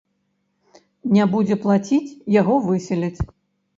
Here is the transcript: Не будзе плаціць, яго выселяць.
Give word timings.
Не 1.17 1.27
будзе 1.35 1.55
плаціць, 1.67 2.09
яго 2.41 2.59
выселяць. 2.69 3.19